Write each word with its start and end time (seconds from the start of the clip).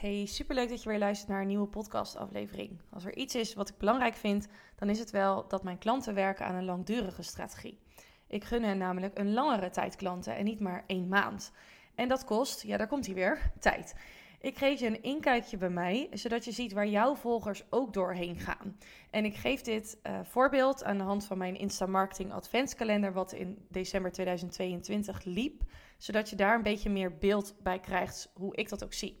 Hey, 0.00 0.26
superleuk 0.26 0.68
dat 0.68 0.82
je 0.82 0.88
weer 0.88 0.98
luistert 0.98 1.28
naar 1.28 1.40
een 1.40 1.46
nieuwe 1.46 1.66
podcastaflevering. 1.66 2.80
Als 2.90 3.04
er 3.04 3.16
iets 3.16 3.34
is 3.34 3.54
wat 3.54 3.68
ik 3.68 3.78
belangrijk 3.78 4.14
vind, 4.14 4.48
dan 4.76 4.88
is 4.88 4.98
het 4.98 5.10
wel 5.10 5.48
dat 5.48 5.62
mijn 5.62 5.78
klanten 5.78 6.14
werken 6.14 6.46
aan 6.46 6.54
een 6.54 6.64
langdurige 6.64 7.22
strategie. 7.22 7.78
Ik 8.26 8.44
gun 8.44 8.62
hen 8.62 8.78
namelijk 8.78 9.18
een 9.18 9.32
langere 9.32 9.70
tijd 9.70 9.96
klanten 9.96 10.36
en 10.36 10.44
niet 10.44 10.60
maar 10.60 10.84
één 10.86 11.08
maand. 11.08 11.52
En 11.94 12.08
dat 12.08 12.24
kost, 12.24 12.62
ja 12.62 12.76
daar 12.76 12.86
komt 12.86 13.06
hij 13.06 13.14
weer, 13.14 13.50
tijd. 13.58 13.94
Ik 14.40 14.58
geef 14.58 14.80
je 14.80 14.86
een 14.86 15.02
inkijkje 15.02 15.56
bij 15.56 15.70
mij, 15.70 16.08
zodat 16.12 16.44
je 16.44 16.52
ziet 16.52 16.72
waar 16.72 16.88
jouw 16.88 17.14
volgers 17.14 17.64
ook 17.70 17.92
doorheen 17.92 18.38
gaan. 18.38 18.76
En 19.10 19.24
ik 19.24 19.34
geef 19.34 19.60
dit 19.60 19.98
uh, 20.02 20.20
voorbeeld 20.22 20.84
aan 20.84 20.98
de 20.98 21.04
hand 21.04 21.24
van 21.24 21.38
mijn 21.38 21.58
Insta 21.58 21.86
Marketing 21.86 22.32
Adventskalender, 22.32 23.12
wat 23.12 23.32
in 23.32 23.66
december 23.68 24.12
2022 24.12 25.24
liep, 25.24 25.62
zodat 25.98 26.30
je 26.30 26.36
daar 26.36 26.54
een 26.54 26.62
beetje 26.62 26.90
meer 26.90 27.18
beeld 27.18 27.54
bij 27.62 27.80
krijgt 27.80 28.30
hoe 28.34 28.56
ik 28.56 28.68
dat 28.68 28.84
ook 28.84 28.92
zie. 28.92 29.19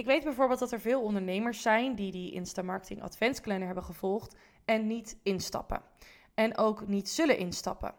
Ik 0.00 0.06
weet 0.06 0.24
bijvoorbeeld 0.24 0.58
dat 0.58 0.72
er 0.72 0.80
veel 0.80 1.02
ondernemers 1.02 1.62
zijn 1.62 1.94
die 1.94 2.12
die 2.12 2.32
Insta 2.32 2.62
Marketing 2.62 3.02
Adventskalender 3.02 3.66
hebben 3.66 3.84
gevolgd 3.84 4.36
en 4.64 4.86
niet 4.86 5.18
instappen. 5.22 5.82
En 6.34 6.58
ook 6.58 6.86
niet 6.86 7.08
zullen 7.08 7.38
instappen. 7.38 7.94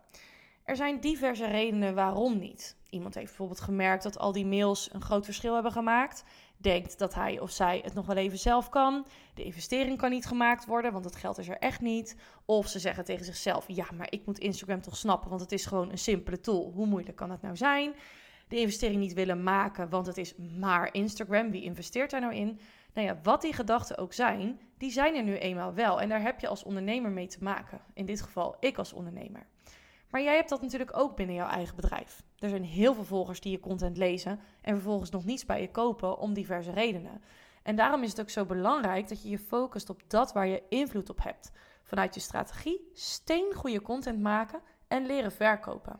Er 0.64 0.76
zijn 0.76 1.00
diverse 1.00 1.46
redenen 1.46 1.96
waarom 1.96 2.40
niet. 2.40 2.78
Iemand 2.90 3.14
heeft 3.14 3.28
bijvoorbeeld 3.28 3.62
gemerkt 3.62 4.04
dat 4.04 4.18
al 4.18 4.32
die 4.32 4.46
mails 4.46 4.94
een 4.94 5.02
groot 5.02 5.26
verschil 5.26 5.54
hebben 5.54 5.72
gemaakt. 5.72 6.24
Denkt 6.58 7.00
dat 7.00 7.14
hij 7.14 7.40
of 7.40 7.52
zij 7.52 7.82
het 7.84 7.94
nog 7.94 8.06
wel 8.06 8.18
even 8.18 8.40
zelf 8.40 8.70
kan. 8.70 9.06
De 9.34 9.44
investering 9.44 9.98
kan 9.98 10.10
niet 10.10 10.26
gemaakt 10.26 10.66
worden, 10.66 10.92
want 10.92 11.06
het 11.06 11.16
geld 11.16 11.38
is 11.38 11.50
er 11.50 11.58
echt 11.58 11.82
niet. 11.82 12.16
Of 12.46 12.68
ze 12.68 12.80
zeggen 12.80 13.06
tegen 13.06 13.26
zichzelf: 13.26 13.66
Ja, 13.68 13.86
maar 13.98 14.08
ik 14.10 14.26
moet 14.26 14.40
Instagram 14.40 14.82
toch 14.82 14.98
snappen, 14.98 15.30
want 15.30 15.42
het 15.42 15.52
is 15.52 15.66
gewoon 15.66 15.92
een 15.92 15.98
simpele 15.98 16.40
tool. 16.40 16.72
Hoe 16.74 16.86
moeilijk 16.86 17.16
kan 17.16 17.30
dat 17.30 17.42
nou 17.42 17.58
zijn? 17.58 17.94
De 18.52 18.60
investering 18.60 19.00
niet 19.00 19.14
willen 19.14 19.44
maken, 19.44 19.90
want 19.90 20.06
het 20.06 20.18
is 20.18 20.36
maar 20.36 20.94
Instagram. 20.94 21.52
Wie 21.52 21.64
investeert 21.64 22.12
daar 22.12 22.22
nou 22.22 22.36
in? 22.36 22.60
Nou 22.94 23.08
ja, 23.08 23.20
wat 23.24 23.42
die 23.42 23.54
gedachten 23.54 23.98
ook 23.98 24.14
zijn, 24.14 24.60
die 24.78 24.92
zijn 24.92 25.16
er 25.16 25.24
nu 25.24 25.38
eenmaal 25.38 25.74
wel. 25.74 26.02
En 26.02 26.10
daar 26.10 26.22
heb 26.22 26.40
je 26.40 26.48
als 26.48 26.64
ondernemer 26.64 27.12
mee 27.12 27.28
te 27.28 27.44
maken. 27.44 27.82
In 27.94 28.06
dit 28.06 28.22
geval 28.22 28.56
ik 28.60 28.78
als 28.78 28.94
ondernemer. 28.94 29.46
Maar 30.10 30.22
jij 30.22 30.36
hebt 30.36 30.50
dat 30.50 30.62
natuurlijk 30.62 30.98
ook 30.98 31.16
binnen 31.16 31.36
jouw 31.36 31.48
eigen 31.48 31.76
bedrijf. 31.76 32.24
Er 32.40 32.50
zijn 32.50 32.64
heel 32.64 32.94
veel 32.94 33.04
volgers 33.04 33.40
die 33.40 33.52
je 33.52 33.60
content 33.60 33.98
lezen 33.98 34.40
en 34.62 34.74
vervolgens 34.74 35.10
nog 35.10 35.26
niets 35.26 35.46
bij 35.46 35.62
je 35.62 35.72
kopen 35.72 36.18
om 36.18 36.34
diverse 36.34 36.72
redenen. 36.72 37.22
En 37.64 37.76
daarom 37.76 38.04
is 38.04 38.10
het 38.10 38.22
ook 38.22 38.30
zo 38.30 38.46
belangrijk 38.46 39.08
dat 39.08 39.24
je 39.24 39.30
je 39.30 39.40
focust 39.40 39.90
op 39.90 40.02
dat 40.08 40.34
waar 40.34 40.48
je 40.48 40.64
invloed 40.70 41.10
op 41.10 41.24
hebt. 41.24 41.52
Vanuit 41.84 42.14
je 42.14 42.20
strategie 42.20 42.90
steengoede 42.94 43.82
content 43.82 44.20
maken 44.20 44.62
en 44.88 45.06
leren 45.06 45.32
verkopen. 45.32 46.00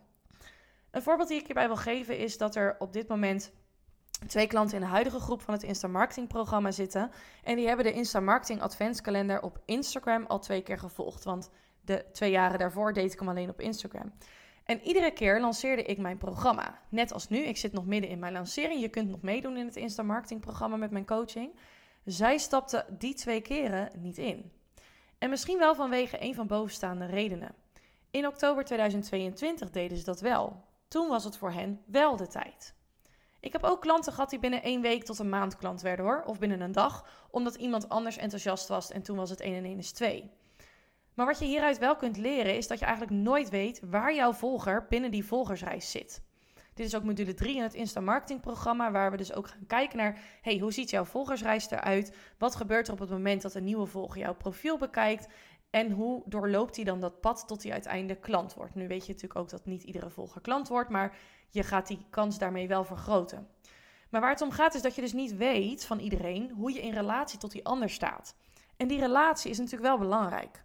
Een 0.92 1.02
voorbeeld 1.02 1.28
die 1.28 1.40
ik 1.40 1.46
hierbij 1.46 1.68
wil 1.68 1.76
geven 1.76 2.18
is 2.18 2.38
dat 2.38 2.56
er 2.56 2.76
op 2.80 2.94
dit 2.94 3.08
moment 3.08 3.52
twee 4.28 4.48
klanten 4.48 4.76
in 4.76 4.82
de 4.84 4.90
huidige 4.90 5.20
groep 5.20 5.42
van 5.42 5.54
het 5.54 5.64
Insta 5.64 5.88
Marketing 5.88 6.28
programma 6.28 6.72
zitten. 6.72 7.12
En 7.44 7.56
die 7.56 7.68
hebben 7.68 7.86
de 7.86 7.94
Insta 7.94 8.20
Marketing 8.20 8.62
Adventskalender 8.62 9.42
op 9.42 9.62
Instagram 9.66 10.26
al 10.26 10.40
twee 10.40 10.62
keer 10.62 10.80
gevolgd. 10.80 11.24
Want 11.24 11.50
de 11.82 12.06
twee 12.12 12.32
jaren 12.32 12.60
daarvoor 12.60 12.94
deed 12.94 13.14
ik 13.14 13.20
hem 13.20 13.30
alleen 13.30 13.50
op 13.50 13.62
Instagram. 13.62 14.14
En 14.64 14.82
iedere 14.82 15.12
keer 15.12 15.40
lanceerde 15.40 15.84
ik 15.84 15.98
mijn 15.98 16.18
programma. 16.18 16.80
Net 16.90 17.14
als 17.14 17.30
nu, 17.30 17.38
ik 17.38 17.58
zit 17.58 17.72
nog 17.72 17.86
midden 17.86 18.10
in 18.10 18.20
mijn 18.20 18.34
lancering. 18.34 18.82
Je 18.82 18.90
kunt 18.90 19.10
nog 19.10 19.22
meedoen 19.22 19.58
in 19.58 19.66
het 19.66 19.76
Insta 19.76 20.04
Marketing 20.04 20.42
programma 20.42 20.76
met 20.76 20.92
mijn 20.92 21.06
coaching. 21.06 21.56
Zij 22.06 22.38
stapte 22.38 22.86
die 22.98 23.14
twee 23.14 23.42
keren 23.42 23.90
niet 23.98 24.18
in. 24.18 24.52
En 25.18 25.30
misschien 25.30 25.58
wel 25.58 25.76
vanwege 25.76 26.24
een 26.24 26.36
van 26.36 26.48
bovenstaande 26.48 27.06
redenen. 27.06 27.56
In 28.12 28.28
oktober 28.28 28.64
2022 28.64 29.70
deden 29.70 29.98
ze 29.98 30.04
dat 30.04 30.20
wel. 30.20 30.70
Toen 30.92 31.08
was 31.08 31.24
het 31.24 31.38
voor 31.38 31.52
hen 31.52 31.82
wel 31.86 32.16
de 32.16 32.28
tijd. 32.28 32.74
Ik 33.40 33.52
heb 33.52 33.64
ook 33.64 33.82
klanten 33.82 34.14
gehad 34.14 34.30
die 34.30 34.40
binnen 34.40 34.64
één 34.64 34.82
week 34.82 35.04
tot 35.04 35.20
een 35.20 35.30
maand 35.30 35.58
klant 35.58 35.82
werden 35.82 36.06
hoor. 36.06 36.24
Of 36.26 36.40
binnen 36.40 36.62
een 36.62 36.72
dag, 36.72 37.06
omdat 37.30 37.56
iemand 37.56 37.90
anders 37.90 38.18
enthousiast 38.18 38.68
was 38.68 38.92
en 38.92 39.02
toen 39.02 39.18
was 39.18 39.30
het 39.30 39.40
1 39.40 39.56
en 39.56 39.66
1 39.66 39.78
is 39.78 39.92
2. 39.92 40.32
Maar 41.14 41.26
wat 41.26 41.40
je 41.40 41.46
hieruit 41.46 41.78
wel 41.78 41.96
kunt 41.96 42.18
leren 42.18 42.58
is 42.58 42.68
dat 42.68 42.80
je 42.80 42.86
eigenlijk 42.86 43.16
nooit 43.16 43.50
weet 43.50 43.82
waar 43.90 44.16
jouw 44.16 44.34
volger 44.34 44.86
binnen 44.90 45.12
die 45.12 45.26
volgersreis 45.26 45.92
zit. 45.92 46.22
Dit 46.74 46.86
is 46.86 46.96
ook 46.96 47.04
module 47.04 47.34
3 47.34 47.56
in 47.56 47.62
het 47.62 47.74
Insta 47.74 48.00
Marketing 48.00 48.42
programma, 48.42 48.92
waar 48.92 49.12
we 49.12 49.18
dus 49.18 49.34
ook 49.34 49.48
gaan 49.48 49.66
kijken 49.68 49.98
naar, 49.98 50.20
hey, 50.42 50.58
hoe 50.58 50.74
ziet 50.74 50.90
jouw 50.90 51.06
volgersreis 51.06 51.70
eruit? 51.70 52.16
Wat 52.38 52.56
gebeurt 52.56 52.88
er 52.88 52.94
op 52.94 53.00
het 53.00 53.10
moment 53.10 53.42
dat 53.42 53.54
een 53.54 53.64
nieuwe 53.64 53.86
volger 53.86 54.20
jouw 54.20 54.36
profiel 54.36 54.78
bekijkt? 54.78 55.28
En 55.72 55.92
hoe 55.92 56.24
doorloopt 56.26 56.76
hij 56.76 56.86
dan 56.86 57.00
dat 57.00 57.22
pad 57.22 57.48
tot 57.48 57.64
hij 57.64 57.72
uiteindelijk 57.72 58.22
klant 58.22 58.54
wordt? 58.54 58.76
Nu 58.76 58.88
weet 58.88 59.06
je 59.06 59.12
natuurlijk 59.14 59.40
ook 59.40 59.50
dat 59.50 59.66
niet 59.66 59.84
iedere 59.84 60.10
volger 60.10 60.42
klant 60.42 60.68
wordt, 60.68 60.90
maar 60.90 61.18
je 61.50 61.64
gaat 61.64 61.88
die 61.88 62.06
kans 62.10 62.38
daarmee 62.38 62.68
wel 62.68 62.84
vergroten. 62.84 63.48
Maar 64.10 64.22
waar 64.22 64.30
het 64.30 64.42
om 64.42 64.52
gaat 64.52 64.74
is 64.74 64.82
dat 64.82 64.96
je 64.96 65.02
dus 65.02 65.14
niet 65.14 65.38
weet 65.38 65.86
van 65.86 66.00
iedereen 66.00 66.52
hoe 66.52 66.74
je 66.74 66.82
in 66.82 66.94
relatie 66.94 67.40
tot 67.40 67.52
die 67.52 67.66
ander 67.66 67.90
staat. 67.90 68.36
En 68.78 68.88
die 68.88 69.00
relatie 69.00 69.52
is 69.52 69.58
natuurlijk 69.58 69.88
wel 69.88 69.98
belangrijk. 69.98 70.64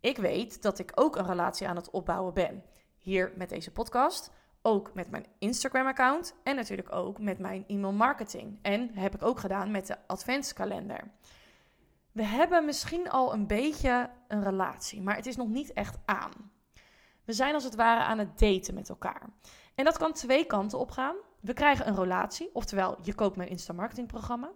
Ik 0.00 0.16
weet 0.16 0.62
dat 0.62 0.78
ik 0.78 0.92
ook 0.94 1.16
een 1.16 1.26
relatie 1.26 1.68
aan 1.68 1.76
het 1.76 1.90
opbouwen 1.90 2.34
ben. 2.34 2.64
Hier 2.98 3.32
met 3.36 3.48
deze 3.48 3.72
podcast, 3.72 4.30
ook 4.62 4.94
met 4.94 5.10
mijn 5.10 5.26
Instagram-account 5.38 6.34
en 6.42 6.56
natuurlijk 6.56 6.92
ook 6.92 7.18
met 7.18 7.38
mijn 7.38 7.64
e-mail 7.66 7.92
marketing. 7.92 8.58
En 8.62 8.90
heb 8.94 9.14
ik 9.14 9.22
ook 9.22 9.40
gedaan 9.40 9.70
met 9.70 9.86
de 9.86 9.96
adventskalender. 10.06 11.10
We 12.16 12.24
hebben 12.24 12.64
misschien 12.64 13.10
al 13.10 13.32
een 13.32 13.46
beetje 13.46 14.10
een 14.28 14.42
relatie, 14.42 15.02
maar 15.02 15.16
het 15.16 15.26
is 15.26 15.36
nog 15.36 15.48
niet 15.48 15.72
echt 15.72 15.98
aan. 16.04 16.32
We 17.24 17.32
zijn 17.32 17.54
als 17.54 17.64
het 17.64 17.74
ware 17.74 18.00
aan 18.00 18.18
het 18.18 18.38
daten 18.38 18.74
met 18.74 18.88
elkaar. 18.88 19.28
En 19.74 19.84
dat 19.84 19.98
kan 19.98 20.12
twee 20.12 20.44
kanten 20.44 20.78
op 20.78 20.90
gaan. 20.90 21.16
We 21.40 21.52
krijgen 21.52 21.88
een 21.88 21.94
relatie, 21.94 22.50
oftewel 22.52 22.98
je 23.02 23.14
koopt 23.14 23.36
mijn 23.36 23.48
Insta 23.48 23.72
marketing 23.72 24.08
programma. 24.08 24.50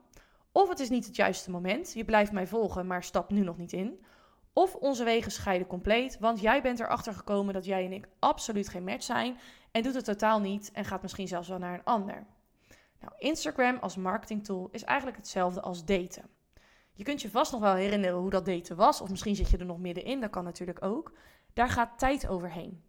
Of 0.53 0.69
het 0.69 0.81
is 0.81 0.89
niet 0.89 1.07
het 1.07 1.17
juiste 1.17 1.51
moment. 1.51 1.93
Je 1.93 2.05
blijft 2.05 2.33
mij 2.33 2.47
volgen, 2.47 2.87
maar 2.87 3.05
stap 3.05 3.31
nu 3.31 3.41
nog 3.41 3.57
niet 3.57 3.73
in. 3.73 4.05
Of 4.53 4.75
onze 4.75 5.05
wegen 5.05 5.33
scheiden 5.33 5.67
compleet, 5.67 6.19
want 6.19 6.41
jij 6.41 6.63
bent 6.63 6.81
erachter 6.81 7.15
gekomen 7.15 7.55
dat 7.55 7.65
jij 7.65 7.85
en 7.85 7.93
ik 7.93 8.09
absoluut 8.19 8.69
geen 8.69 8.85
match 8.85 9.05
zijn 9.05 9.39
en 9.71 9.83
doet 9.83 9.95
het 9.95 10.05
totaal 10.05 10.41
niet 10.41 10.71
en 10.73 10.85
gaat 10.85 11.03
misschien 11.03 11.29
zelfs 11.29 11.49
wel 11.49 11.59
naar 11.59 11.75
een 11.75 11.85
ander. 11.85 12.27
Nou, 13.01 13.13
Instagram 13.19 13.79
als 13.79 13.97
marketingtool 13.97 14.69
is 14.71 14.85
eigenlijk 14.85 15.17
hetzelfde 15.19 15.61
als 15.61 15.85
daten. 15.85 16.39
Je 16.93 17.05
kunt 17.05 17.23
je 17.23 17.31
vast 17.31 17.53
nog 17.53 17.61
wel 17.61 17.75
herinneren 17.75 18.19
hoe 18.19 18.31
dat 18.31 18.47
daten 18.47 18.77
was, 18.77 19.01
of 19.01 19.11
misschien 19.11 19.37
zit 19.37 19.51
je 19.51 19.59
er 19.59 19.65
nog 19.65 19.79
middenin, 19.79 20.21
dat 20.21 20.31
kan 20.31 20.45
natuurlijk 20.45 20.85
ook. 20.85 21.13
Daar 21.53 21.69
gaat 21.69 21.99
tijd 21.99 22.29
overheen. 22.29 22.83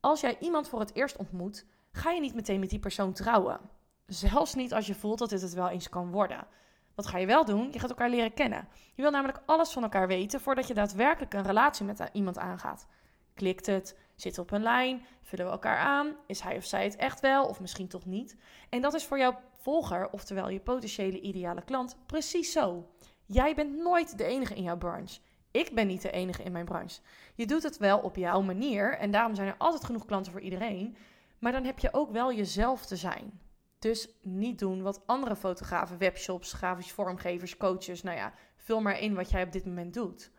Als 0.00 0.20
jij 0.20 0.36
iemand 0.40 0.68
voor 0.68 0.80
het 0.80 0.94
eerst 0.94 1.16
ontmoet, 1.16 1.66
ga 1.92 2.10
je 2.10 2.20
niet 2.20 2.34
meteen 2.34 2.60
met 2.60 2.70
die 2.70 2.78
persoon 2.78 3.12
trouwen. 3.12 3.60
Zelfs 4.06 4.54
niet 4.54 4.74
als 4.74 4.86
je 4.86 4.94
voelt 4.94 5.18
dat 5.18 5.30
dit 5.30 5.42
het 5.42 5.54
wel 5.54 5.68
eens 5.68 5.88
kan 5.88 6.10
worden. 6.10 6.46
Wat 6.94 7.06
ga 7.06 7.18
je 7.18 7.26
wel 7.26 7.44
doen? 7.44 7.72
Je 7.72 7.78
gaat 7.78 7.90
elkaar 7.90 8.10
leren 8.10 8.34
kennen. 8.34 8.68
Je 8.94 9.02
wil 9.02 9.10
namelijk 9.10 9.42
alles 9.46 9.70
van 9.72 9.82
elkaar 9.82 10.06
weten 10.06 10.40
voordat 10.40 10.66
je 10.66 10.74
daadwerkelijk 10.74 11.34
een 11.34 11.46
relatie 11.46 11.86
met 11.86 12.08
iemand 12.12 12.38
aangaat. 12.38 12.86
Klikt 13.34 13.66
het? 13.66 13.98
Zit 14.14 14.38
op 14.38 14.50
een 14.50 14.62
lijn? 14.62 15.06
Vullen 15.22 15.44
we 15.44 15.50
elkaar 15.50 15.78
aan? 15.78 16.16
Is 16.26 16.40
hij 16.40 16.56
of 16.56 16.64
zij 16.64 16.84
het 16.84 16.96
echt 16.96 17.20
wel 17.20 17.46
of 17.46 17.60
misschien 17.60 17.88
toch 17.88 18.04
niet? 18.04 18.36
En 18.68 18.80
dat 18.80 18.94
is 18.94 19.04
voor 19.04 19.18
jouw 19.18 19.38
volger, 19.52 20.10
oftewel 20.10 20.48
je 20.48 20.60
potentiële 20.60 21.20
ideale 21.20 21.64
klant, 21.64 21.96
precies 22.06 22.52
zo. 22.52 22.90
Jij 23.26 23.54
bent 23.54 23.76
nooit 23.76 24.18
de 24.18 24.24
enige 24.24 24.54
in 24.54 24.62
jouw 24.62 24.76
branche. 24.76 25.20
Ik 25.50 25.74
ben 25.74 25.86
niet 25.86 26.02
de 26.02 26.10
enige 26.10 26.42
in 26.42 26.52
mijn 26.52 26.64
branche. 26.64 27.00
Je 27.34 27.46
doet 27.46 27.62
het 27.62 27.76
wel 27.76 27.98
op 27.98 28.16
jouw 28.16 28.40
manier 28.40 28.98
en 28.98 29.10
daarom 29.10 29.34
zijn 29.34 29.48
er 29.48 29.56
altijd 29.58 29.84
genoeg 29.84 30.04
klanten 30.04 30.32
voor 30.32 30.40
iedereen. 30.40 30.96
Maar 31.38 31.52
dan 31.52 31.64
heb 31.64 31.78
je 31.78 31.92
ook 31.92 32.10
wel 32.10 32.32
jezelf 32.32 32.86
te 32.86 32.96
zijn. 32.96 33.40
Dus 33.78 34.08
niet 34.22 34.58
doen 34.58 34.82
wat 34.82 35.06
andere 35.06 35.36
fotografen, 35.36 35.98
webshops, 35.98 36.52
grafische 36.52 36.94
vormgevers, 36.94 37.56
coaches, 37.56 38.02
nou 38.02 38.16
ja, 38.16 38.32
vul 38.56 38.80
maar 38.80 39.00
in 39.00 39.14
wat 39.14 39.30
jij 39.30 39.42
op 39.42 39.52
dit 39.52 39.66
moment 39.66 39.94
doet. 39.94 40.30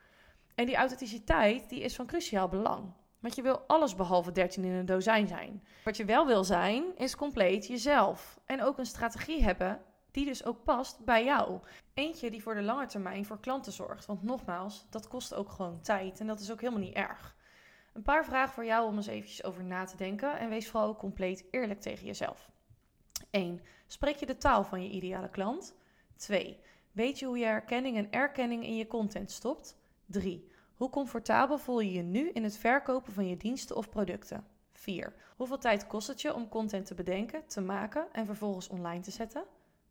En 0.56 0.66
die 0.66 0.76
authenticiteit 0.76 1.70
die 1.70 1.80
is 1.80 1.96
van 1.96 2.06
cruciaal 2.06 2.48
belang. 2.48 2.94
Want 3.20 3.36
je 3.36 3.42
wil 3.42 3.60
alles 3.60 3.96
behalve 3.96 4.32
13 4.32 4.64
in 4.64 4.72
een 4.72 4.86
dozijn 4.86 5.28
zijn. 5.28 5.64
Wat 5.84 5.98
je 5.98 6.06
wel 6.06 6.26
wil 6.26 6.44
zijn, 6.44 6.84
is 6.96 7.16
compleet 7.16 7.68
jezelf. 7.68 8.40
En 8.46 8.64
ook 8.64 8.78
een 8.78 8.86
strategie 8.86 9.44
hebben 9.44 9.82
die 10.18 10.26
dus 10.26 10.46
ook 10.46 10.64
past 10.64 11.06
bij 11.06 11.24
jou. 11.24 11.60
Eentje 11.94 12.32
die 12.32 12.42
voor 12.42 12.56
de 12.56 12.62
lange 12.62 12.86
termijn 12.86 13.26
voor 13.26 13.40
klanten 13.40 13.72
zorgt. 13.72 14.06
Want 14.06 14.24
nogmaals, 14.24 14.86
dat 14.90 15.08
kost 15.08 15.34
ook 15.34 15.50
gewoon 15.50 15.82
tijd 15.82 16.20
en 16.20 16.28
dat 16.28 16.40
is 16.40 16.52
ook 16.52 16.62
helemaal 16.62 16.82
niet 16.82 16.96
erg. 16.96 17.36
Een 17.94 18.02
paar 18.02 18.26
vragen 18.26 18.54
voor 18.54 18.66
jou 18.66 18.88
om 18.88 18.96
eens 18.96 19.08
eventjes 19.08 19.44
over 19.44 19.64
na 19.64 19.84
te 19.84 19.98
denken 19.98 20.40
en 20.40 20.50
wees 20.50 20.70
vooral 20.70 20.90
ook 20.90 20.98
compleet 20.98 21.46
eerlijk 21.52 21.82
tegen 21.82 22.06
jezelf. 22.06 22.50
1. 23.30 23.62
Spreek 23.88 24.16
je 24.16 24.26
de 24.26 24.38
taal 24.38 24.64
van 24.64 24.84
je 24.84 24.90
ideale 24.90 25.30
klant? 25.30 25.76
2. 26.16 26.60
Weet 26.92 27.20
je 27.20 27.26
hoe 27.26 27.38
je 27.38 27.46
herkenning 27.46 27.98
en 27.98 28.12
erkenning 28.12 28.64
in 28.64 28.76
je 28.76 28.88
content 28.88 29.32
stopt? 29.32 29.78
3. 30.06 30.52
Hoe 30.76 30.90
comfortabel 30.90 31.58
voel 31.58 31.80
je 31.80 31.92
je 31.92 32.02
nu 32.02 32.30
in 32.30 32.44
het 32.44 32.58
verkopen 32.58 33.14
van 33.14 33.28
je 33.28 33.38
diensten 33.38 33.76
of 33.76 33.90
producten? 33.90 34.48
4. 34.72 35.14
Hoeveel 35.36 35.58
tijd 35.58 35.88
kost 35.88 36.08
het 36.08 36.22
je 36.22 36.34
om 36.34 36.50
content 36.50 36.86
te 36.86 36.94
bedenken, 36.94 37.48
te 37.48 37.62
maken 37.62 38.08
en 38.12 38.26
vervolgens 38.26 38.68
online 38.68 39.02
te 39.02 39.12
zetten? 39.12 39.44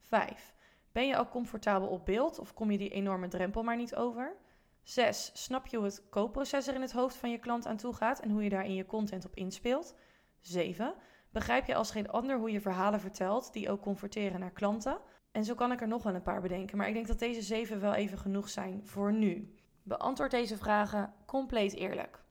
5. 0.08 0.54
Ben 0.92 1.06
je 1.06 1.16
al 1.16 1.28
comfortabel 1.28 1.88
op 1.88 2.04
beeld 2.04 2.38
of 2.38 2.54
kom 2.54 2.70
je 2.70 2.78
die 2.78 2.90
enorme 2.90 3.28
drempel 3.28 3.62
maar 3.62 3.76
niet 3.76 3.94
over? 3.94 4.36
6. 4.82 5.30
Snap 5.34 5.66
je 5.66 5.76
hoe 5.76 5.86
het 5.86 6.08
koopproces 6.08 6.66
er 6.66 6.74
in 6.74 6.80
het 6.80 6.92
hoofd 6.92 7.16
van 7.16 7.30
je 7.30 7.38
klant 7.38 7.66
aan 7.66 7.76
toe 7.76 7.94
gaat 7.94 8.20
en 8.20 8.30
hoe 8.30 8.42
je 8.42 8.48
daar 8.48 8.64
in 8.64 8.74
je 8.74 8.86
content 8.86 9.24
op 9.24 9.34
inspeelt? 9.34 9.94
7. 10.40 10.94
Begrijp 11.30 11.66
je 11.66 11.74
als 11.74 11.90
geen 11.90 12.10
ander 12.10 12.38
hoe 12.38 12.50
je 12.50 12.60
verhalen 12.60 13.00
vertelt 13.00 13.52
die 13.52 13.70
ook 13.70 13.82
converteren 13.82 14.40
naar 14.40 14.50
klanten? 14.50 14.98
En 15.32 15.44
zo 15.44 15.54
kan 15.54 15.72
ik 15.72 15.80
er 15.80 15.88
nog 15.88 16.02
wel 16.02 16.14
een 16.14 16.22
paar 16.22 16.40
bedenken, 16.40 16.76
maar 16.76 16.88
ik 16.88 16.94
denk 16.94 17.06
dat 17.06 17.18
deze 17.18 17.42
zeven 17.42 17.80
wel 17.80 17.94
even 17.94 18.18
genoeg 18.18 18.48
zijn 18.48 18.86
voor 18.86 19.12
nu. 19.12 19.54
Beantwoord 19.82 20.30
deze 20.30 20.56
vragen 20.56 21.14
compleet 21.26 21.74
eerlijk. 21.74 22.24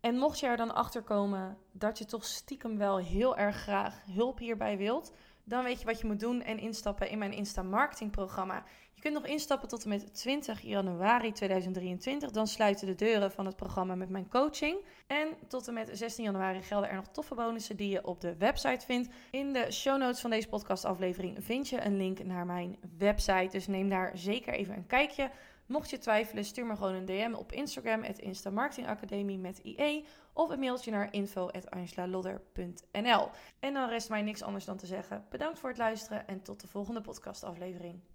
En 0.00 0.16
mocht 0.16 0.38
je 0.38 0.46
er 0.46 0.56
dan 0.56 0.74
achter 0.74 1.02
komen 1.02 1.58
dat 1.72 1.98
je 1.98 2.04
toch 2.04 2.24
stiekem 2.24 2.78
wel 2.78 2.96
heel 2.96 3.36
erg 3.36 3.56
graag 3.56 4.04
hulp 4.04 4.38
hierbij 4.38 4.76
wilt, 4.76 5.12
dan 5.44 5.64
weet 5.64 5.80
je 5.80 5.86
wat 5.86 6.00
je 6.00 6.06
moet 6.06 6.20
doen 6.20 6.42
en 6.42 6.58
instappen 6.58 7.10
in 7.10 7.18
mijn 7.18 7.32
Insta 7.32 7.62
Marketing 7.62 8.10
programma. 8.10 8.64
Je 8.92 9.00
kunt 9.00 9.14
nog 9.14 9.26
instappen 9.26 9.68
tot 9.68 9.82
en 9.82 9.88
met 9.88 10.14
20 10.14 10.60
januari 10.60 11.32
2023. 11.32 12.30
Dan 12.30 12.46
sluiten 12.46 12.86
de 12.86 12.94
deuren 12.94 13.32
van 13.32 13.46
het 13.46 13.56
programma 13.56 13.94
met 13.94 14.08
mijn 14.08 14.28
coaching. 14.28 14.84
En 15.06 15.28
tot 15.48 15.68
en 15.68 15.74
met 15.74 15.90
16 15.92 16.24
januari 16.24 16.62
gelden 16.62 16.88
er 16.88 16.96
nog 16.96 17.08
toffe 17.08 17.34
bonussen 17.34 17.76
die 17.76 17.90
je 17.90 18.06
op 18.06 18.20
de 18.20 18.36
website 18.36 18.84
vindt. 18.84 19.08
In 19.30 19.52
de 19.52 19.72
show 19.72 19.98
notes 19.98 20.20
van 20.20 20.30
deze 20.30 20.48
podcastaflevering 20.48 21.44
vind 21.44 21.68
je 21.68 21.84
een 21.84 21.96
link 21.96 22.24
naar 22.24 22.46
mijn 22.46 22.78
website. 22.98 23.48
Dus 23.50 23.66
neem 23.66 23.88
daar 23.88 24.10
zeker 24.14 24.54
even 24.54 24.76
een 24.76 24.86
kijkje. 24.86 25.30
Mocht 25.66 25.90
je 25.90 25.98
twijfelen, 25.98 26.44
stuur 26.44 26.66
me 26.66 26.76
gewoon 26.76 26.94
een 26.94 27.04
DM 27.04 27.34
op 27.34 27.52
Instagram, 27.52 28.02
het 28.02 28.18
Insta 28.18 28.50
Marketing 28.50 28.86
Academie 28.86 29.38
met 29.38 29.58
IE. 29.58 30.06
Of 30.32 30.50
een 30.50 30.58
mailtje 30.58 30.90
naar 30.90 31.12
info.angelalodder.nl. 31.12 33.30
En 33.60 33.74
dan 33.74 33.88
rest 33.88 34.08
mij 34.08 34.22
niks 34.22 34.42
anders 34.42 34.64
dan 34.64 34.76
te 34.76 34.86
zeggen: 34.86 35.26
bedankt 35.30 35.58
voor 35.58 35.68
het 35.68 35.78
luisteren 35.78 36.26
en 36.26 36.42
tot 36.42 36.60
de 36.60 36.68
volgende 36.68 37.00
podcastaflevering. 37.00 38.02